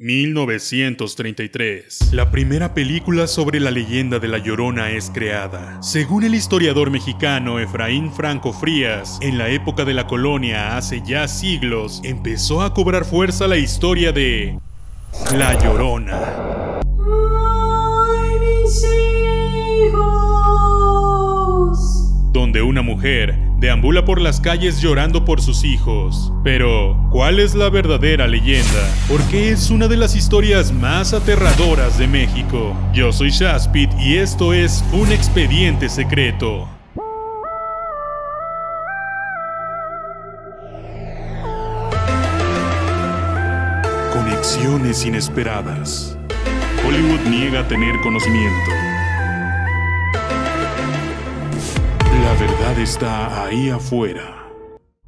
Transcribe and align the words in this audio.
1933. 0.00 2.14
La 2.14 2.30
primera 2.30 2.72
película 2.72 3.26
sobre 3.26 3.60
la 3.60 3.70
leyenda 3.70 4.18
de 4.18 4.28
La 4.28 4.38
Llorona 4.38 4.92
es 4.92 5.10
creada. 5.10 5.82
Según 5.82 6.24
el 6.24 6.34
historiador 6.34 6.90
mexicano 6.90 7.58
Efraín 7.58 8.10
Franco 8.10 8.54
Frías, 8.54 9.18
en 9.20 9.36
la 9.36 9.50
época 9.50 9.84
de 9.84 9.92
la 9.92 10.06
colonia 10.06 10.78
hace 10.78 11.02
ya 11.04 11.28
siglos, 11.28 12.00
empezó 12.02 12.62
a 12.62 12.72
cobrar 12.72 13.04
fuerza 13.04 13.46
la 13.46 13.58
historia 13.58 14.10
de 14.10 14.58
La 15.36 15.62
Llorona. 15.62 16.69
Deambula 23.00 24.04
por 24.04 24.20
las 24.20 24.40
calles 24.40 24.80
llorando 24.80 25.24
por 25.24 25.40
sus 25.40 25.64
hijos. 25.64 26.32
Pero, 26.44 26.96
¿cuál 27.10 27.40
es 27.40 27.54
la 27.54 27.70
verdadera 27.70 28.26
leyenda? 28.28 28.88
Porque 29.08 29.50
es 29.50 29.70
una 29.70 29.88
de 29.88 29.96
las 29.96 30.14
historias 30.14 30.70
más 30.70 31.14
aterradoras 31.14 31.98
de 31.98 32.06
México. 32.06 32.76
Yo 32.92 33.10
soy 33.12 33.30
Shaspit 33.30 33.90
y 33.98 34.16
esto 34.16 34.52
es 34.52 34.84
un 34.92 35.12
expediente 35.12 35.88
secreto. 35.88 36.68
Conexiones 44.12 45.06
inesperadas. 45.06 46.16
Hollywood 46.86 47.20
niega 47.28 47.66
tener 47.66 47.98
conocimiento. 48.02 48.89
La 52.22 52.34
verdad 52.34 52.78
está 52.78 53.44
ahí 53.46 53.70
afuera. 53.70 54.49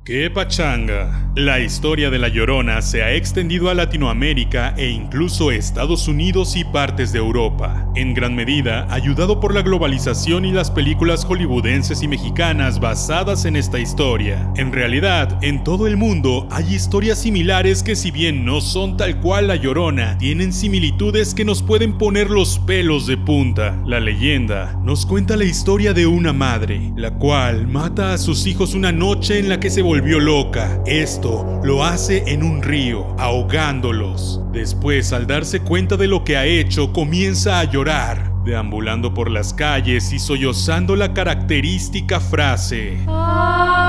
¡Qué 0.05 0.31
pachanga! 0.31 1.31
La 1.37 1.61
historia 1.61 2.11
de 2.11 2.19
La 2.19 2.27
Llorona 2.27 2.83
se 2.83 3.05
ha 3.05 3.15
extendido 3.15 3.71
a 3.71 3.75
Latinoamérica 3.75 4.75
e 4.77 4.89
incluso 4.89 5.53
Estados 5.53 6.09
Unidos 6.09 6.57
y 6.57 6.65
partes 6.65 7.13
de 7.13 7.21
Europa, 7.21 7.89
en 7.95 8.13
gran 8.13 8.35
medida 8.35 8.93
ayudado 8.93 9.39
por 9.39 9.55
la 9.55 9.63
globalización 9.63 10.45
y 10.45 10.51
las 10.51 10.73
películas 10.73 11.25
hollywoodenses 11.25 12.03
y 12.03 12.09
mexicanas 12.09 12.81
basadas 12.81 13.45
en 13.45 13.55
esta 13.55 13.79
historia. 13.79 14.53
En 14.57 14.73
realidad, 14.73 15.39
en 15.41 15.63
todo 15.63 15.87
el 15.87 15.97
mundo 15.97 16.49
hay 16.51 16.75
historias 16.75 17.21
similares 17.21 17.85
que 17.85 17.95
si 17.95 18.11
bien 18.11 18.45
no 18.45 18.61
son 18.61 18.97
tal 18.97 19.21
cual 19.21 19.47
La 19.47 19.55
Llorona, 19.55 20.19
tienen 20.19 20.53
similitudes 20.53 21.33
que 21.33 21.45
nos 21.45 21.63
pueden 21.63 21.97
poner 21.97 22.29
los 22.29 22.59
pelos 22.59 23.07
de 23.07 23.19
punta. 23.19 23.81
La 23.87 24.01
leyenda 24.01 24.77
nos 24.83 25.07
cuenta 25.07 25.37
la 25.37 25.45
historia 25.45 25.95
de 25.95 26.09
una 26.09 26.33
madre, 26.33 26.93
la 26.97 27.12
cual 27.23 27.69
mata 27.69 28.15
a 28.15 28.19
sus 28.19 28.49
hijos 28.49 28.75
una 28.75 28.91
noche 28.91 29.39
en 29.39 29.49
la 29.49 29.61
que 29.61 29.71
se 29.71 29.81
volvió 29.81 30.19
loca. 30.19 30.83
Esto 30.87 31.61
lo 31.63 31.85
hace 31.85 32.25
en 32.27 32.43
un 32.43 32.63
río, 32.63 33.15
ahogándolos. 33.17 34.41
Después, 34.51 35.13
al 35.13 35.29
darse 35.29 35.61
cuenta 35.61 35.97
de 35.97 36.09
lo 36.09 36.25
que 36.25 36.37
ha 36.37 36.47
hecho, 36.47 36.93
comienza 36.93 37.61
a 37.61 37.65
llorar, 37.71 38.33
deambulando 38.45 39.15
por 39.15 39.31
las 39.31 39.55
calles 39.55 40.13
y 40.13 40.19
sollozando 40.19 40.97
la 40.97 41.15
característica 41.15 42.19
frase. 42.19 42.99
Ay, 43.07 43.82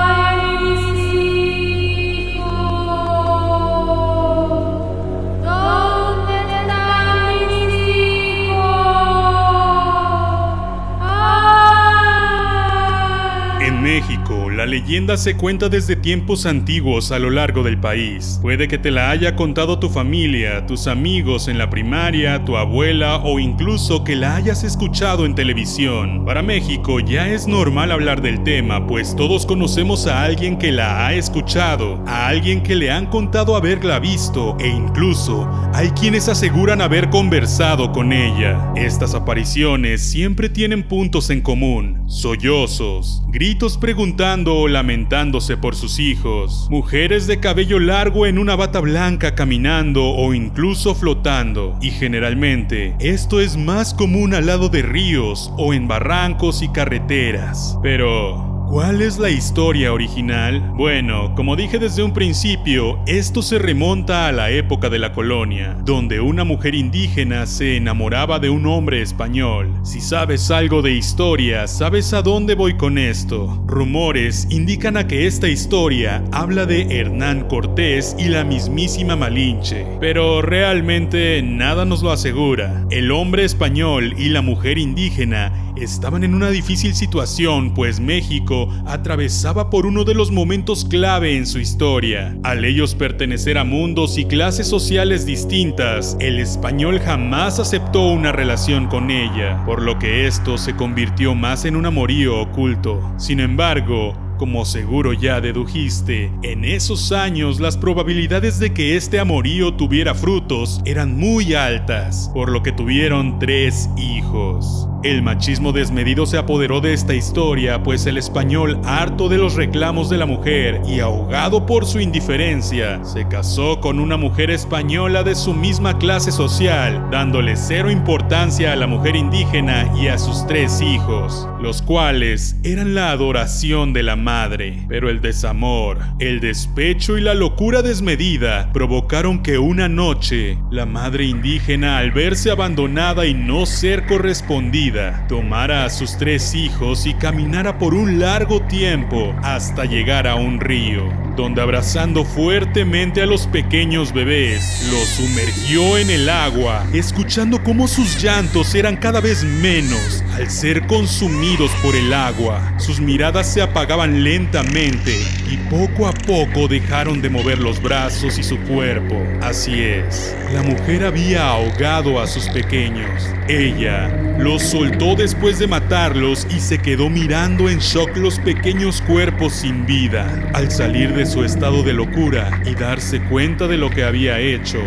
la 14.64 14.70
leyenda 14.70 15.18
se 15.18 15.36
cuenta 15.36 15.68
desde 15.68 15.94
tiempos 15.94 16.46
antiguos 16.46 17.12
a 17.12 17.18
lo 17.18 17.28
largo 17.28 17.62
del 17.62 17.78
país. 17.78 18.38
Puede 18.40 18.66
que 18.66 18.78
te 18.78 18.90
la 18.90 19.10
haya 19.10 19.36
contado 19.36 19.78
tu 19.78 19.90
familia, 19.90 20.64
tus 20.64 20.86
amigos 20.86 21.48
en 21.48 21.58
la 21.58 21.68
primaria, 21.68 22.46
tu 22.46 22.56
abuela 22.56 23.18
o 23.18 23.38
incluso 23.38 24.04
que 24.04 24.16
la 24.16 24.36
hayas 24.36 24.64
escuchado 24.64 25.26
en 25.26 25.34
televisión. 25.34 26.24
Para 26.24 26.40
México 26.40 26.98
ya 26.98 27.28
es 27.28 27.46
normal 27.46 27.92
hablar 27.92 28.22
del 28.22 28.42
tema, 28.42 28.86
pues 28.86 29.14
todos 29.14 29.44
conocemos 29.44 30.06
a 30.06 30.24
alguien 30.24 30.56
que 30.56 30.72
la 30.72 31.06
ha 31.06 31.12
escuchado, 31.12 32.02
a 32.06 32.28
alguien 32.28 32.62
que 32.62 32.74
le 32.74 32.90
han 32.90 33.04
contado 33.04 33.56
haberla 33.56 33.98
visto 33.98 34.56
e 34.58 34.68
incluso 34.68 35.46
hay 35.74 35.90
quienes 35.90 36.30
aseguran 36.30 36.80
haber 36.80 37.10
conversado 37.10 37.92
con 37.92 38.14
ella. 38.14 38.72
Estas 38.76 39.14
apariciones 39.14 40.00
siempre 40.00 40.48
tienen 40.48 40.84
puntos 40.84 41.28
en 41.28 41.42
común, 41.42 42.02
sollozos, 42.06 43.22
gritos 43.30 43.76
preguntando 43.76 44.53
lamentándose 44.68 45.56
por 45.56 45.74
sus 45.74 45.98
hijos, 45.98 46.66
mujeres 46.70 47.26
de 47.26 47.40
cabello 47.40 47.78
largo 47.78 48.26
en 48.26 48.38
una 48.38 48.56
bata 48.56 48.80
blanca 48.80 49.34
caminando 49.34 50.04
o 50.04 50.34
incluso 50.34 50.94
flotando, 50.94 51.78
y 51.80 51.90
generalmente 51.90 52.94
esto 53.00 53.40
es 53.40 53.56
más 53.56 53.94
común 53.94 54.34
al 54.34 54.46
lado 54.46 54.68
de 54.68 54.82
ríos 54.82 55.52
o 55.56 55.74
en 55.74 55.88
barrancos 55.88 56.62
y 56.62 56.68
carreteras. 56.68 57.78
Pero, 57.82 58.43
¿Cuál 58.74 59.02
es 59.02 59.18
la 59.20 59.30
historia 59.30 59.92
original? 59.92 60.72
Bueno, 60.74 61.32
como 61.36 61.54
dije 61.54 61.78
desde 61.78 62.02
un 62.02 62.12
principio, 62.12 62.98
esto 63.06 63.40
se 63.40 63.60
remonta 63.60 64.26
a 64.26 64.32
la 64.32 64.50
época 64.50 64.90
de 64.90 64.98
la 64.98 65.12
colonia, 65.12 65.76
donde 65.84 66.20
una 66.20 66.42
mujer 66.42 66.74
indígena 66.74 67.46
se 67.46 67.76
enamoraba 67.76 68.40
de 68.40 68.50
un 68.50 68.66
hombre 68.66 69.00
español. 69.00 69.72
Si 69.84 70.00
sabes 70.00 70.50
algo 70.50 70.82
de 70.82 70.90
historia, 70.90 71.68
sabes 71.68 72.12
a 72.14 72.22
dónde 72.22 72.56
voy 72.56 72.76
con 72.76 72.98
esto. 72.98 73.62
Rumores 73.68 74.48
indican 74.50 74.96
a 74.96 75.06
que 75.06 75.28
esta 75.28 75.46
historia 75.46 76.24
habla 76.32 76.66
de 76.66 76.98
Hernán 76.98 77.46
Cortés 77.46 78.16
y 78.18 78.24
la 78.24 78.42
mismísima 78.42 79.14
Malinche, 79.14 79.86
pero 80.00 80.42
realmente 80.42 81.40
nada 81.44 81.84
nos 81.84 82.02
lo 82.02 82.10
asegura. 82.10 82.84
El 82.90 83.12
hombre 83.12 83.44
español 83.44 84.16
y 84.18 84.30
la 84.30 84.42
mujer 84.42 84.78
indígena 84.78 85.52
estaban 85.76 86.24
en 86.24 86.34
una 86.34 86.50
difícil 86.50 86.94
situación, 86.94 87.74
pues 87.74 88.00
México 88.00 88.63
atravesaba 88.86 89.70
por 89.70 89.86
uno 89.86 90.04
de 90.04 90.14
los 90.14 90.30
momentos 90.30 90.84
clave 90.84 91.36
en 91.36 91.46
su 91.46 91.58
historia. 91.58 92.36
Al 92.42 92.64
ellos 92.64 92.94
pertenecer 92.94 93.58
a 93.58 93.64
mundos 93.64 94.18
y 94.18 94.24
clases 94.24 94.66
sociales 94.66 95.26
distintas, 95.26 96.16
el 96.20 96.38
español 96.38 97.00
jamás 97.00 97.58
aceptó 97.58 98.08
una 98.08 98.32
relación 98.32 98.86
con 98.86 99.10
ella, 99.10 99.62
por 99.64 99.82
lo 99.82 99.98
que 99.98 100.26
esto 100.26 100.58
se 100.58 100.76
convirtió 100.76 101.34
más 101.34 101.64
en 101.64 101.76
un 101.76 101.86
amorío 101.86 102.40
oculto. 102.40 103.00
Sin 103.16 103.40
embargo, 103.40 104.14
como 104.38 104.64
seguro 104.64 105.12
ya 105.12 105.40
dedujiste, 105.40 106.32
en 106.42 106.64
esos 106.64 107.12
años 107.12 107.60
las 107.60 107.76
probabilidades 107.76 108.58
de 108.58 108.74
que 108.74 108.96
este 108.96 109.20
amorío 109.20 109.74
tuviera 109.74 110.14
frutos 110.14 110.80
eran 110.84 111.16
muy 111.16 111.54
altas, 111.54 112.30
por 112.34 112.50
lo 112.50 112.62
que 112.62 112.72
tuvieron 112.72 113.38
tres 113.38 113.88
hijos. 113.96 114.88
El 115.04 115.20
machismo 115.20 115.72
desmedido 115.72 116.24
se 116.24 116.38
apoderó 116.38 116.80
de 116.80 116.94
esta 116.94 117.12
historia, 117.12 117.82
pues 117.82 118.06
el 118.06 118.16
español, 118.16 118.80
harto 118.86 119.28
de 119.28 119.36
los 119.36 119.54
reclamos 119.54 120.08
de 120.08 120.16
la 120.16 120.24
mujer 120.24 120.80
y 120.88 121.00
ahogado 121.00 121.66
por 121.66 121.84
su 121.84 122.00
indiferencia, 122.00 123.04
se 123.04 123.28
casó 123.28 123.80
con 123.82 124.00
una 124.00 124.16
mujer 124.16 124.50
española 124.50 125.22
de 125.22 125.34
su 125.34 125.52
misma 125.52 125.98
clase 125.98 126.32
social, 126.32 127.06
dándole 127.10 127.54
cero 127.56 127.90
importancia 127.90 128.72
a 128.72 128.76
la 128.76 128.86
mujer 128.86 129.14
indígena 129.14 129.92
y 129.94 130.06
a 130.06 130.16
sus 130.16 130.46
tres 130.46 130.80
hijos, 130.80 131.46
los 131.60 131.82
cuales 131.82 132.56
eran 132.62 132.94
la 132.94 133.10
adoración 133.10 133.92
de 133.92 134.04
la 134.04 134.16
madre. 134.16 134.86
Pero 134.88 135.10
el 135.10 135.20
desamor, 135.20 135.98
el 136.18 136.40
despecho 136.40 137.18
y 137.18 137.20
la 137.20 137.34
locura 137.34 137.82
desmedida 137.82 138.72
provocaron 138.72 139.42
que 139.42 139.58
una 139.58 139.86
noche 139.86 140.56
la 140.70 140.86
madre 140.86 141.24
indígena, 141.26 141.98
al 141.98 142.10
verse 142.10 142.50
abandonada 142.50 143.26
y 143.26 143.34
no 143.34 143.66
ser 143.66 144.06
correspondida, 144.06 144.93
tomara 145.28 145.84
a 145.84 145.90
sus 145.90 146.16
tres 146.16 146.54
hijos 146.54 147.06
y 147.06 147.14
caminara 147.14 147.78
por 147.78 147.94
un 147.94 148.20
largo 148.20 148.60
tiempo 148.62 149.34
hasta 149.42 149.84
llegar 149.84 150.26
a 150.26 150.36
un 150.36 150.60
río, 150.60 151.08
donde 151.36 151.62
abrazando 151.62 152.24
fuertemente 152.24 153.22
a 153.22 153.26
los 153.26 153.46
pequeños 153.46 154.12
bebés, 154.12 154.88
los 154.90 155.04
sumergió 155.04 155.98
en 155.98 156.10
el 156.10 156.28
agua, 156.28 156.86
escuchando 156.92 157.62
cómo 157.62 157.88
sus 157.88 158.22
llantos 158.22 158.74
eran 158.74 158.96
cada 158.96 159.20
vez 159.20 159.42
menos 159.44 160.22
al 160.34 160.50
ser 160.50 160.86
consumidos 160.86 161.70
por 161.82 161.94
el 161.94 162.12
agua. 162.12 162.74
Sus 162.78 163.00
miradas 163.00 163.52
se 163.52 163.62
apagaban 163.62 164.22
lentamente 164.22 165.18
y 165.50 165.56
poco 165.68 166.06
a 166.06 166.12
poco 166.12 166.68
dejaron 166.68 167.20
de 167.20 167.30
mover 167.30 167.58
los 167.58 167.82
brazos 167.82 168.38
y 168.38 168.42
su 168.42 168.58
cuerpo. 168.60 169.22
Así 169.42 169.82
es, 169.82 170.36
la 170.52 170.62
mujer 170.62 171.04
había 171.04 171.48
ahogado 171.48 172.20
a 172.20 172.26
sus 172.26 172.48
pequeños. 172.48 173.28
Ella 173.48 174.08
los 174.38 174.62
soltó 174.62 175.14
después 175.14 175.58
de 175.58 175.66
matarlos 175.66 176.46
y 176.54 176.60
se 176.60 176.78
quedó 176.78 177.08
mirando 177.08 177.68
en 177.68 177.78
shock 177.78 178.16
los 178.16 178.38
pequeños 178.38 179.02
cuerpos 179.02 179.52
sin 179.52 179.86
vida. 179.86 180.50
Al 180.54 180.70
salir 180.70 181.14
de 181.14 181.23
su 181.26 181.44
estado 181.44 181.82
de 181.82 181.92
locura 181.92 182.60
y 182.64 182.74
darse 182.74 183.20
cuenta 183.22 183.66
de 183.66 183.76
lo 183.76 183.90
que 183.90 184.04
había 184.04 184.40
hecho, 184.40 184.78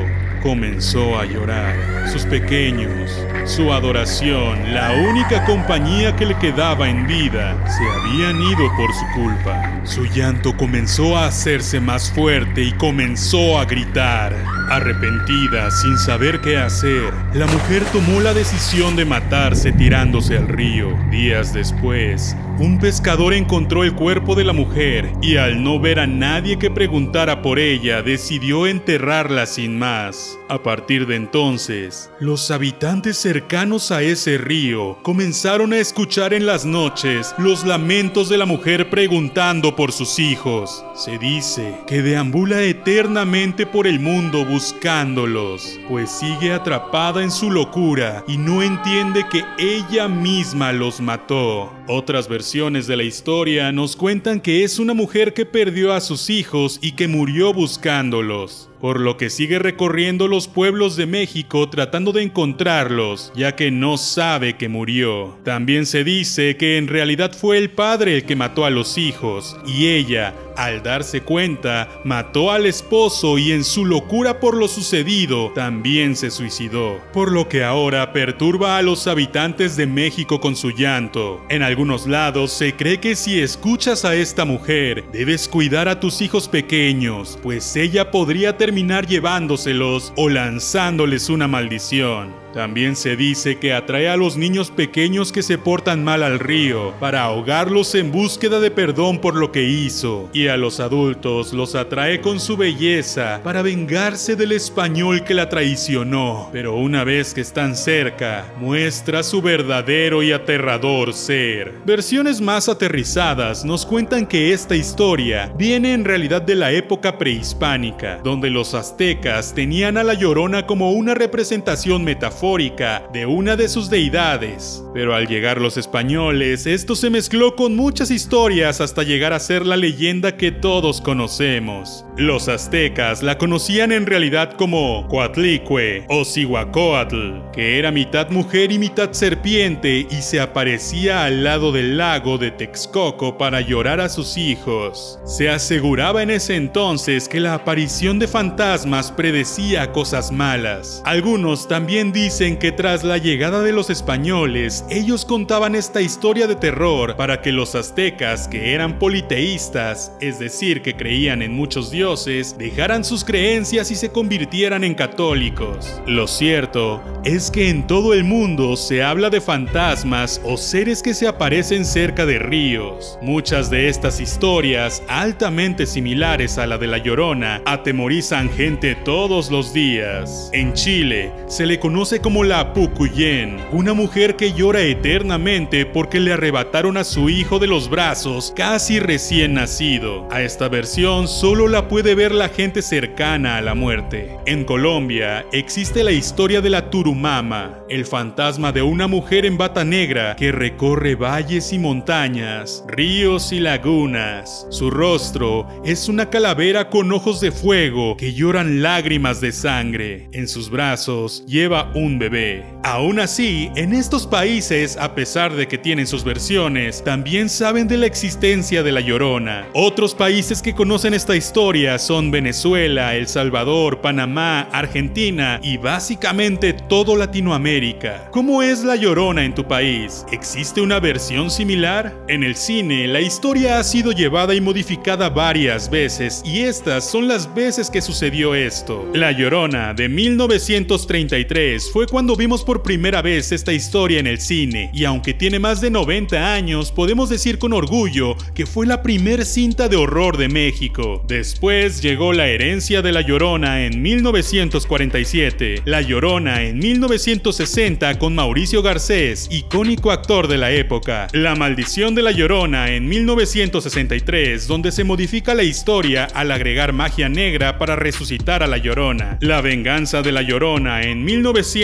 comenzó 0.41 1.19
a 1.19 1.25
llorar. 1.25 1.75
Sus 2.09 2.23
pequeños, 2.25 3.11
su 3.45 3.73
adoración, 3.73 4.73
la 4.73 4.91
única 5.09 5.45
compañía 5.45 6.15
que 6.15 6.25
le 6.25 6.35
quedaba 6.35 6.89
en 6.89 7.07
vida, 7.07 7.57
se 7.67 7.83
habían 7.83 8.41
ido 8.41 8.69
por 8.77 8.93
su 8.93 9.05
culpa. 9.13 9.81
Su 9.83 10.05
llanto 10.05 10.55
comenzó 10.55 11.17
a 11.17 11.27
hacerse 11.27 11.79
más 11.79 12.11
fuerte 12.11 12.63
y 12.63 12.71
comenzó 12.73 13.59
a 13.59 13.65
gritar. 13.65 14.35
Arrepentida, 14.69 15.71
sin 15.71 15.97
saber 15.97 16.41
qué 16.41 16.57
hacer, 16.57 17.13
la 17.33 17.47
mujer 17.47 17.83
tomó 17.91 18.19
la 18.19 18.33
decisión 18.33 18.95
de 18.95 19.05
matarse 19.05 19.71
tirándose 19.71 20.37
al 20.37 20.47
río. 20.47 20.97
Días 21.09 21.53
después, 21.53 22.35
un 22.59 22.79
pescador 22.79 23.33
encontró 23.35 23.83
el 23.83 23.93
cuerpo 23.93 24.33
de 24.33 24.43
la 24.43 24.53
mujer 24.53 25.11
y 25.21 25.37
al 25.37 25.63
no 25.63 25.79
ver 25.79 25.99
a 25.99 26.07
nadie 26.07 26.57
que 26.57 26.71
preguntara 26.71 27.43
por 27.43 27.59
ella, 27.59 28.01
decidió 28.01 28.65
enterrarla 28.65 29.45
sin 29.45 29.77
más. 29.77 30.39
A 30.49 30.63
partir 30.63 31.05
de 31.05 31.17
entonces, 31.17 32.09
los 32.19 32.49
habitantes 32.49 33.17
cercanos 33.17 33.91
a 33.91 34.01
ese 34.01 34.37
río 34.37 34.97
comenzaron 35.03 35.73
a 35.73 35.77
escuchar 35.77 36.33
en 36.33 36.45
las 36.45 36.65
noches 36.65 37.35
los 37.37 37.63
lamentos 37.63 38.27
de 38.29 38.37
la 38.37 38.45
mujer 38.45 38.89
preguntando 38.89 39.75
por 39.75 39.91
sus 39.91 40.17
hijos. 40.17 40.83
Se 40.95 41.19
dice 41.19 41.75
que 41.85 42.01
deambula 42.01 42.63
eternamente 42.63 43.67
por 43.67 43.85
el 43.85 43.99
mundo 43.99 44.45
buscándolos, 44.45 45.79
pues 45.87 46.09
sigue 46.09 46.53
atrapada 46.53 47.21
en 47.21 47.29
su 47.29 47.51
locura 47.51 48.23
y 48.27 48.37
no 48.37 48.63
entiende 48.63 49.25
que 49.29 49.43
ella 49.59 50.07
misma 50.07 50.71
los 50.71 50.99
mató. 51.01 51.71
Otras 51.87 52.27
versiones 52.27 52.46
de 52.53 52.95
la 52.95 53.03
historia 53.03 53.73
nos 53.73 53.97
cuentan 53.97 54.39
que 54.39 54.63
es 54.63 54.79
una 54.79 54.93
mujer 54.93 55.33
que 55.33 55.45
perdió 55.45 55.91
a 55.91 55.99
sus 55.99 56.29
hijos 56.29 56.79
y 56.81 56.93
que 56.93 57.09
murió 57.09 57.53
buscándolos 57.53 58.69
por 58.79 58.99
lo 58.99 59.17
que 59.17 59.29
sigue 59.29 59.59
recorriendo 59.59 60.27
los 60.27 60.47
pueblos 60.47 60.95
de 60.95 61.05
México 61.05 61.69
tratando 61.69 62.11
de 62.11 62.23
encontrarlos, 62.23 63.31
ya 63.35 63.55
que 63.55 63.71
no 63.71 63.97
sabe 63.97 64.55
que 64.57 64.69
murió. 64.69 65.37
También 65.43 65.85
se 65.85 66.03
dice 66.03 66.57
que 66.57 66.77
en 66.77 66.87
realidad 66.87 67.31
fue 67.33 67.57
el 67.57 67.69
padre 67.69 68.15
el 68.15 68.25
que 68.25 68.35
mató 68.35 68.65
a 68.65 68.69
los 68.69 68.97
hijos, 68.97 69.57
y 69.65 69.87
ella, 69.87 70.33
al 70.55 70.81
darse 70.83 71.21
cuenta, 71.21 71.87
mató 72.03 72.51
al 72.51 72.65
esposo 72.65 73.37
y 73.37 73.51
en 73.51 73.63
su 73.63 73.85
locura 73.85 74.39
por 74.39 74.55
lo 74.55 74.67
sucedido, 74.67 75.51
también 75.53 76.15
se 76.15 76.31
suicidó, 76.31 76.99
por 77.13 77.31
lo 77.31 77.47
que 77.47 77.63
ahora 77.63 78.13
perturba 78.13 78.77
a 78.77 78.81
los 78.81 79.07
habitantes 79.07 79.77
de 79.77 79.85
México 79.85 80.39
con 80.39 80.55
su 80.55 80.71
llanto. 80.71 81.43
En 81.49 81.61
algunos 81.61 82.07
lados 82.07 82.51
se 82.51 82.73
cree 82.73 82.99
que 82.99 83.15
si 83.15 83.39
escuchas 83.39 84.05
a 84.05 84.15
esta 84.15 84.45
mujer, 84.45 85.05
debes 85.11 85.47
cuidar 85.47 85.87
a 85.87 85.99
tus 85.99 86.21
hijos 86.21 86.47
pequeños, 86.47 87.37
pues 87.41 87.75
ella 87.75 88.11
podría 88.11 88.57
terminar 88.67 89.07
llevándoselos 89.07 90.11
o 90.17 90.27
lanzándoles 90.27 91.29
una 91.29 91.47
maldición. 91.47 92.46
También 92.57 92.95
se 92.95 93.15
dice 93.15 93.59
que 93.59 93.71
atrae 93.71 94.09
a 94.09 94.17
los 94.17 94.35
niños 94.35 94.71
pequeños 94.71 95.31
que 95.31 95.43
se 95.43 95.59
portan 95.59 96.03
mal 96.03 96.23
al 96.23 96.39
río 96.39 96.91
para 96.99 97.21
ahogarlos 97.21 97.93
en 97.93 98.11
búsqueda 98.11 98.59
de 98.59 98.71
perdón 98.71 99.21
por 99.21 99.35
lo 99.35 99.51
que 99.51 99.61
hizo, 99.61 100.27
y 100.33 100.47
a 100.47 100.57
los 100.57 100.79
adultos 100.79 101.53
los 101.53 101.75
atrae 101.75 102.19
con 102.19 102.39
su 102.39 102.57
belleza 102.57 103.41
para 103.43 103.61
vengarse 103.61 104.35
del 104.35 104.53
español 104.53 105.23
que 105.23 105.35
la 105.35 105.49
traicionó. 105.49 106.49
Pero 106.51 106.75
una 106.75 107.03
vez 107.03 107.35
que 107.35 107.41
están 107.41 107.75
cerca, 107.75 108.51
muestra 108.59 109.21
su 109.21 109.39
verdadero 109.39 110.23
y 110.23 110.31
aterrador 110.31 111.13
ser. 111.13 111.73
Versiones 111.85 112.41
más 112.41 112.69
aterrizadas 112.69 113.65
nos 113.65 113.85
cuentan 113.85 114.25
que 114.25 114.51
esta 114.51 114.75
historia 114.75 115.53
viene 115.59 115.93
en 115.93 116.05
realidad 116.05 116.41
de 116.41 116.55
la 116.55 116.71
época 116.71 117.19
prehispánica, 117.19 118.19
donde 118.23 118.49
los 118.49 118.73
aztecas 118.73 119.53
tenían 119.53 119.95
a 119.97 120.03
la 120.03 120.15
llorona 120.15 120.65
como 120.65 120.93
una 120.93 121.13
representación 121.13 122.03
metafórica 122.03 122.46
de 122.47 123.25
una 123.25 123.57
de 123.57 123.67
sus 123.67 123.89
deidades. 123.89 124.81
Pero 124.93 125.13
al 125.13 125.27
llegar 125.27 125.59
los 125.59 125.75
españoles, 125.75 126.65
esto 126.65 126.95
se 126.95 127.09
mezcló 127.09 127.57
con 127.57 127.75
muchas 127.75 128.09
historias 128.09 128.79
hasta 128.79 129.03
llegar 129.03 129.33
a 129.33 129.39
ser 129.39 129.65
la 129.65 129.75
leyenda 129.75 130.37
que 130.37 130.53
todos 130.53 131.01
conocemos. 131.01 132.05
Los 132.15 132.47
aztecas 132.47 133.21
la 133.21 133.37
conocían 133.37 133.91
en 133.91 134.05
realidad 134.05 134.53
como 134.53 135.07
Coatlicue 135.09 136.05
o 136.07 136.23
Cihuacóatl, 136.23 137.51
que 137.51 137.77
era 137.77 137.91
mitad 137.91 138.29
mujer 138.29 138.71
y 138.71 138.79
mitad 138.79 139.11
serpiente 139.11 140.07
y 140.09 140.21
se 140.21 140.39
aparecía 140.39 141.25
al 141.25 141.43
lado 141.43 141.73
del 141.73 141.97
lago 141.97 142.37
de 142.37 142.51
Texcoco 142.51 143.37
para 143.37 143.59
llorar 143.59 143.99
a 143.99 144.07
sus 144.07 144.37
hijos. 144.37 145.19
Se 145.25 145.49
aseguraba 145.49 146.23
en 146.23 146.29
ese 146.31 146.55
entonces 146.55 147.27
que 147.27 147.41
la 147.41 147.53
aparición 147.55 148.19
de 148.19 148.27
fantasmas 148.27 149.11
predecía 149.11 149.91
cosas 149.91 150.31
malas. 150.31 151.01
Algunos 151.05 151.67
también 151.67 152.13
dicen 152.13 152.26
que 152.27 152.73
tras 152.73 153.05
la 153.05 153.17
llegada 153.17 153.61
de 153.63 153.71
los 153.71 153.89
españoles, 153.89 154.83
ellos 154.89 155.23
contaban 155.23 155.75
esta 155.75 156.01
historia 156.01 156.45
de 156.45 156.55
terror 156.55 157.15
para 157.15 157.41
que 157.41 157.53
los 157.53 157.73
aztecas, 157.73 158.49
que 158.49 158.73
eran 158.73 158.99
politeístas, 158.99 160.11
es 160.19 160.37
decir, 160.37 160.81
que 160.81 160.97
creían 160.97 161.41
en 161.41 161.53
muchos 161.53 161.89
dioses, 161.89 162.57
dejaran 162.57 163.05
sus 163.05 163.23
creencias 163.23 163.91
y 163.91 163.95
se 163.95 164.11
convirtieran 164.11 164.83
en 164.83 164.93
católicos. 164.93 166.01
Lo 166.05 166.27
cierto 166.27 167.01
es 167.23 167.49
que 167.49 167.69
en 167.69 167.87
todo 167.87 168.13
el 168.13 168.25
mundo 168.25 168.75
se 168.75 169.03
habla 169.03 169.29
de 169.29 169.39
fantasmas 169.39 170.41
o 170.43 170.57
seres 170.57 171.01
que 171.01 171.13
se 171.13 171.27
aparecen 171.27 171.85
cerca 171.85 172.25
de 172.25 172.39
ríos. 172.39 173.17
Muchas 173.21 173.69
de 173.69 173.87
estas 173.87 174.19
historias, 174.19 175.01
altamente 175.07 175.85
similares 175.85 176.57
a 176.57 176.67
la 176.67 176.77
de 176.77 176.87
la 176.87 176.97
Llorona, 176.97 177.61
atemorizan 177.65 178.49
gente 178.49 178.95
todos 178.95 179.49
los 179.49 179.71
días. 179.71 180.49
En 180.51 180.73
Chile 180.73 181.31
se 181.47 181.65
le 181.65 181.79
conoce 181.79 182.16
como 182.19 182.43
la 182.43 182.73
Pucuyen, 182.73 183.57
una 183.71 183.93
mujer 183.93 184.35
que 184.35 184.53
llora 184.53 184.81
eternamente 184.81 185.85
porque 185.85 186.19
le 186.19 186.33
arrebataron 186.33 186.97
a 186.97 187.03
su 187.03 187.29
hijo 187.29 187.59
de 187.59 187.67
los 187.67 187.89
brazos 187.89 188.53
casi 188.55 188.99
recién 188.99 189.55
nacido. 189.55 190.27
A 190.31 190.41
esta 190.41 190.69
versión 190.69 191.27
solo 191.27 191.67
la 191.67 191.87
puede 191.87 192.15
ver 192.15 192.33
la 192.33 192.49
gente 192.49 192.81
cercana 192.81 193.57
a 193.57 193.61
la 193.61 193.75
muerte. 193.75 194.37
En 194.45 194.63
Colombia 194.63 195.45
existe 195.51 196.03
la 196.03 196.11
historia 196.11 196.61
de 196.61 196.69
la 196.69 196.89
Turumama, 196.89 197.79
el 197.89 198.05
fantasma 198.05 198.71
de 198.71 198.81
una 198.81 199.07
mujer 199.07 199.45
en 199.45 199.57
bata 199.57 199.83
negra 199.83 200.35
que 200.35 200.51
recorre 200.51 201.15
valles 201.15 201.73
y 201.73 201.79
montañas, 201.79 202.83
ríos 202.87 203.51
y 203.51 203.59
lagunas. 203.59 204.67
Su 204.69 204.89
rostro 204.89 205.67
es 205.83 206.07
una 206.09 206.29
calavera 206.29 206.89
con 206.89 207.11
ojos 207.11 207.41
de 207.41 207.51
fuego 207.51 208.15
que 208.17 208.33
lloran 208.33 208.81
lágrimas 208.81 209.41
de 209.41 209.51
sangre. 209.51 210.29
En 210.31 210.47
sus 210.47 210.69
brazos 210.69 211.43
lleva 211.45 211.91
un 211.93 212.06
bebé. 212.15 212.63
Aún 212.83 213.19
así, 213.19 213.69
en 213.75 213.93
estos 213.93 214.25
países, 214.25 214.95
a 214.95 215.13
pesar 215.13 215.53
de 215.53 215.67
que 215.67 215.77
tienen 215.77 216.07
sus 216.07 216.23
versiones, 216.23 217.03
también 217.03 217.49
saben 217.49 217.87
de 217.89 217.97
la 217.97 218.05
existencia 218.05 218.81
de 218.81 218.93
la 218.93 219.01
Llorona. 219.01 219.67
Otros 219.73 220.15
países 220.15 220.61
que 220.61 220.73
conocen 220.73 221.13
esta 221.13 221.35
historia 221.35 221.99
son 221.99 222.31
Venezuela, 222.31 223.15
El 223.15 223.27
Salvador, 223.27 223.99
Panamá, 223.99 224.69
Argentina 224.71 225.59
y 225.61 225.75
básicamente 225.75 226.71
todo 226.73 227.17
Latinoamérica. 227.17 228.29
¿Cómo 228.31 228.63
es 228.63 228.85
La 228.85 228.95
Llorona 228.95 229.43
en 229.43 229.53
tu 229.53 229.67
país? 229.67 230.25
¿Existe 230.31 230.79
una 230.79 231.01
versión 231.01 231.51
similar? 231.51 232.15
En 232.29 232.43
el 232.43 232.55
cine, 232.55 233.07
la 233.07 233.19
historia 233.19 233.79
ha 233.79 233.83
sido 233.83 234.13
llevada 234.13 234.55
y 234.55 234.61
modificada 234.61 235.29
varias 235.29 235.89
veces 235.89 236.41
y 236.45 236.61
estas 236.61 237.09
son 237.09 237.27
las 237.27 237.53
veces 237.53 237.89
que 237.89 238.01
sucedió 238.01 238.55
esto. 238.55 239.05
La 239.13 239.31
Llorona 239.31 239.93
de 239.93 240.07
1933 240.07 241.91
fue 241.97 242.05
cuando 242.05 242.35
vimos 242.35 242.63
por 242.63 242.83
primera 242.83 243.23
vez 243.23 243.51
esta 243.51 243.73
historia 243.73 244.19
en 244.19 244.27
el 244.27 244.39
cine 244.39 244.91
y 244.93 245.05
aunque 245.05 245.33
tiene 245.33 245.57
más 245.57 245.81
de 245.81 245.89
90 245.89 246.53
años, 246.53 246.91
podemos 246.91 247.27
decir 247.27 247.57
con 247.57 247.73
orgullo 247.73 248.35
que 248.53 248.67
fue 248.67 248.85
la 248.85 249.01
primer 249.01 249.43
cinta 249.45 249.89
de 249.89 249.95
horror 249.95 250.37
de 250.37 250.47
México. 250.47 251.23
Después 251.27 252.03
llegó 252.03 252.33
La 252.33 252.49
herencia 252.49 253.01
de 253.01 253.11
La 253.11 253.21
Llorona 253.21 253.83
en 253.83 253.99
1947, 253.99 255.81
La 255.85 256.01
Llorona 256.01 256.61
en 256.61 256.77
1960 256.77 258.19
con 258.19 258.35
Mauricio 258.35 258.83
Garcés, 258.83 259.47
icónico 259.49 260.11
actor 260.11 260.47
de 260.47 260.59
la 260.59 260.69
época, 260.69 261.25
La 261.33 261.55
maldición 261.55 262.13
de 262.13 262.21
La 262.21 262.31
Llorona 262.31 262.91
en 262.91 263.09
1963, 263.09 264.67
donde 264.67 264.91
se 264.91 265.03
modifica 265.03 265.55
la 265.55 265.63
historia 265.63 266.25
al 266.35 266.51
agregar 266.51 266.93
magia 266.93 267.27
negra 267.27 267.79
para 267.79 267.95
resucitar 267.95 268.61
a 268.61 268.67
La 268.67 268.77
Llorona, 268.77 269.39
La 269.41 269.61
venganza 269.61 270.21
de 270.21 270.31
La 270.31 270.43
Llorona 270.43 271.01
en 271.01 271.25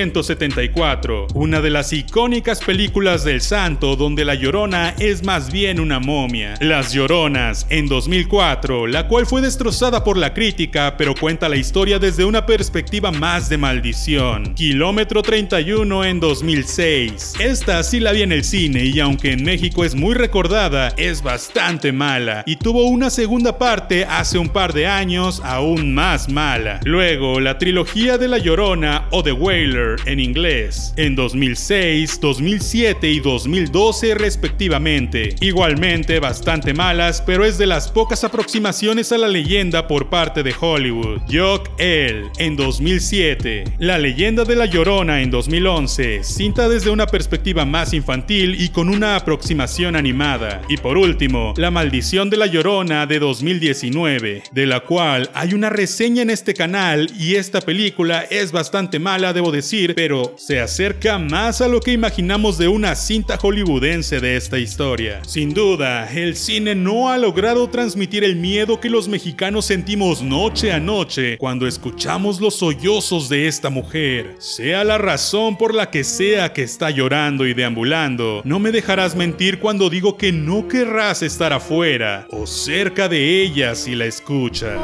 1974, 0.04 1.28
una 1.34 1.62
de 1.62 1.70
las 1.70 1.94
icónicas 1.94 2.60
películas 2.60 3.24
del 3.24 3.40
santo 3.40 3.96
donde 3.96 4.26
La 4.26 4.36
Llorona 4.36 4.94
es 5.00 5.24
más 5.24 5.50
bien 5.50 5.80
una 5.80 6.00
momia, 6.00 6.56
Las 6.60 6.92
Lloronas 6.92 7.66
en 7.70 7.88
2004, 7.88 8.88
la 8.88 9.08
cual 9.08 9.26
fue 9.26 9.40
destrozada 9.40 10.04
por 10.04 10.18
la 10.18 10.34
crítica, 10.34 10.96
pero 10.98 11.16
cuenta 11.16 11.48
la 11.48 11.56
historia 11.56 12.00
desde 12.00 12.26
una 12.26 12.46
perspectiva 12.46 13.12
más 13.12 13.48
de 13.48 13.58
maldición. 13.58 14.54
Kilómetro 14.56 15.22
31 15.22 16.04
en 16.04 16.20
2006. 16.20 17.36
Esta 17.40 17.82
sí 17.84 18.02
la 18.02 18.12
vi 18.12 18.24
en 18.24 18.34
el 18.34 18.44
cine 18.44 18.84
y 18.84 19.00
aunque 19.00 19.32
en 19.32 19.44
México 19.44 19.86
es 19.86 19.96
muy 19.96 20.16
recordada, 20.16 20.90
es 20.98 21.24
bastante 21.24 21.94
mala 21.94 22.44
y 22.46 22.58
tuvo 22.58 22.88
una 22.88 23.10
segunda 23.10 23.58
parte 23.58 24.04
hace 24.04 24.38
un 24.38 24.50
par 24.50 24.74
de 24.74 24.86
años 24.86 25.42
aún 25.46 25.94
más 25.94 26.28
mala. 26.28 26.82
Luego, 26.84 27.40
la 27.40 27.58
trilogía 27.58 28.18
de 28.18 28.28
La 28.28 28.38
Llorona 28.38 29.08
o 29.12 29.24
The 29.24 29.32
Wailer 29.32 29.93
En 30.06 30.20
inglés, 30.20 30.94
en 30.98 31.16
2006, 31.16 32.20
2007 32.20 33.10
y 33.10 33.20
2012 33.20 34.16
respectivamente. 34.16 35.36
Igualmente 35.42 36.20
bastante 36.20 36.74
malas, 36.74 37.22
pero 37.26 37.46
es 37.46 37.58
de 37.58 37.68
las 37.68 37.90
pocas 37.90 38.24
aproximaciones 38.24 39.12
a 39.12 39.18
la 39.18 39.28
leyenda 39.28 39.88
por 39.88 40.10
parte 40.10 40.44
de 40.44 40.54
Hollywood. 40.60 41.22
Jock 41.32 41.70
El 41.78 42.30
en 42.38 42.56
2007. 42.56 43.64
La 43.80 43.98
leyenda 43.98 44.44
de 44.44 44.56
la 44.56 44.66
Llorona 44.66 45.22
en 45.22 45.32
2011, 45.32 46.24
cinta 46.24 46.70
desde 46.70 46.90
una 46.90 47.08
perspectiva 47.08 47.66
más 47.66 47.94
infantil 47.94 48.56
y 48.60 48.70
con 48.70 48.90
una 48.90 49.16
aproximación 49.16 49.96
animada. 49.96 50.62
Y 50.70 50.78
por 50.78 50.98
último, 50.98 51.54
La 51.58 51.72
maldición 51.72 52.30
de 52.30 52.38
la 52.38 52.48
Llorona 52.48 53.06
de 53.06 53.20
2019, 53.20 54.44
de 54.52 54.66
la 54.66 54.82
cual 54.82 55.30
hay 55.34 55.54
una 55.54 55.70
reseña 55.70 56.22
en 56.22 56.30
este 56.30 56.54
canal 56.54 57.12
y 57.20 57.36
esta 57.36 57.62
película 57.62 58.22
es 58.30 58.52
bastante 58.52 59.00
mala, 59.00 59.34
debo 59.34 59.52
decir, 59.52 59.83
pero 59.96 60.34
se 60.38 60.60
acerca 60.60 61.18
más 61.18 61.62
a 61.62 61.68
lo 61.68 61.80
que 61.80 61.92
imaginamos 61.92 62.58
de 62.58 62.68
una 62.68 62.96
cinta 62.96 63.38
hollywoodense 63.38 64.20
de 64.20 64.38
esta 64.38 64.60
historia. 64.60 65.22
Sin 65.26 65.54
duda, 65.54 66.10
el 66.12 66.36
cine 66.36 66.76
no 66.76 67.10
ha 67.10 67.18
logrado 67.18 67.70
transmitir 67.70 68.24
el 68.24 68.36
miedo 68.36 68.80
que 68.80 68.90
los 68.90 69.08
mexicanos 69.08 69.66
sentimos 69.66 70.22
noche 70.22 70.72
a 70.72 70.80
noche 70.80 71.38
cuando 71.38 71.68
escuchamos 71.68 72.40
los 72.40 72.56
sollozos 72.56 73.30
de 73.30 73.48
esta 73.48 73.70
mujer. 73.70 74.36
Sea 74.40 74.84
la 74.84 74.98
razón 74.98 75.58
por 75.58 75.74
la 75.74 75.90
que 75.90 76.04
sea 76.04 76.54
que 76.54 76.64
está 76.64 76.90
llorando 76.90 77.46
y 77.46 77.54
deambulando, 77.54 78.42
no 78.46 78.60
me 78.60 78.72
dejarás 78.72 79.16
mentir 79.16 79.60
cuando 79.60 79.90
digo 79.90 80.18
que 80.18 80.32
no 80.32 80.68
querrás 80.68 81.22
estar 81.22 81.54
afuera 81.54 82.28
o 82.32 82.46
cerca 82.48 83.10
de 83.10 83.42
ella 83.44 83.76
si 83.76 83.96
la 83.96 84.06
escuchas. 84.06 84.80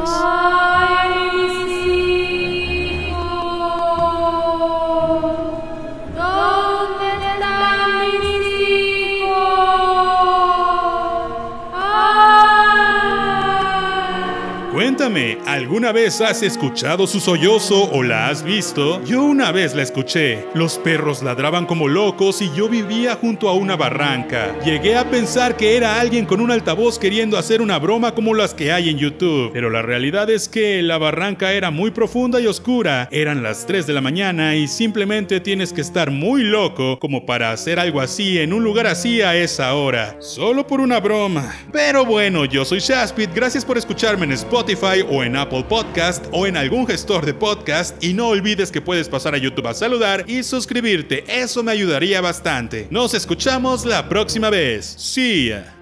Cuéntame, 14.71 15.39
¿alguna 15.47 15.91
vez 15.91 16.21
has 16.21 16.43
escuchado 16.43 17.07
su 17.07 17.19
sollozo 17.19 17.89
o 17.91 18.03
la 18.03 18.29
has 18.29 18.43
visto? 18.43 19.03
Yo 19.03 19.23
una 19.23 19.51
vez 19.51 19.73
la 19.73 19.81
escuché. 19.81 20.45
Los 20.53 20.77
perros 20.77 21.23
ladraban 21.23 21.65
como 21.65 21.87
locos 21.87 22.39
y 22.43 22.51
yo 22.55 22.69
vivía 22.69 23.15
junto 23.15 23.49
a 23.49 23.53
una 23.53 23.75
barranca. 23.75 24.55
Llegué 24.63 24.95
a 24.95 25.09
pensar 25.09 25.57
que 25.57 25.75
era 25.75 25.99
alguien 25.99 26.27
con 26.27 26.39
un 26.39 26.51
altavoz 26.51 26.99
queriendo 26.99 27.35
hacer 27.39 27.63
una 27.63 27.79
broma 27.79 28.13
como 28.13 28.35
las 28.35 28.53
que 28.53 28.71
hay 28.71 28.89
en 28.89 28.99
YouTube. 28.99 29.49
Pero 29.53 29.71
la 29.71 29.81
realidad 29.81 30.29
es 30.29 30.47
que 30.47 30.83
la 30.83 30.99
barranca 30.99 31.51
era 31.51 31.71
muy 31.71 31.89
profunda 31.89 32.39
y 32.39 32.45
oscura. 32.45 33.09
Eran 33.11 33.41
las 33.41 33.65
3 33.65 33.87
de 33.87 33.93
la 33.93 34.01
mañana 34.01 34.55
y 34.55 34.67
simplemente 34.67 35.39
tienes 35.39 35.73
que 35.73 35.81
estar 35.81 36.11
muy 36.11 36.43
loco 36.43 36.99
como 36.99 37.25
para 37.25 37.51
hacer 37.51 37.79
algo 37.79 38.01
así 38.01 38.37
en 38.37 38.53
un 38.53 38.63
lugar 38.63 38.85
así 38.85 39.23
a 39.23 39.35
esa 39.35 39.73
hora. 39.73 40.15
Solo 40.19 40.67
por 40.67 40.79
una 40.79 40.99
broma. 40.99 41.55
Pero 41.71 42.05
bueno, 42.05 42.45
yo 42.45 42.63
soy 42.65 42.79
Shaspit. 42.79 43.33
Gracias 43.33 43.65
por 43.65 43.75
escucharme 43.75 44.25
en 44.25 44.33
Spotify 44.59 45.05
o 45.09 45.23
en 45.23 45.37
Apple 45.37 45.63
Podcast 45.63 46.25
o 46.33 46.45
en 46.45 46.57
algún 46.57 46.85
gestor 46.85 47.25
de 47.25 47.33
podcast 47.33 48.03
y 48.03 48.13
no 48.13 48.27
olvides 48.27 48.71
que 48.71 48.81
puedes 48.81 49.07
pasar 49.07 49.33
a 49.33 49.37
YouTube 49.37 49.67
a 49.67 49.73
saludar 49.73 50.25
y 50.27 50.43
suscribirte, 50.43 51.23
eso 51.29 51.63
me 51.63 51.71
ayudaría 51.71 52.19
bastante. 52.19 52.85
Nos 52.91 53.13
escuchamos 53.13 53.85
la 53.85 54.09
próxima 54.09 54.49
vez. 54.49 54.85
See 54.97 55.47
ya. 55.47 55.78